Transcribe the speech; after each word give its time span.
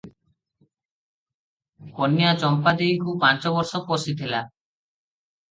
କନ୍ୟା 1.99 2.31
ଚମ୍ପା 2.45 2.75
ଦେଇକୁ 2.81 3.15
ପାଞ୍ଚ 3.27 3.53
ବର୍ଷ 3.59 3.83
ପଶିଥିଲା। 3.93 4.43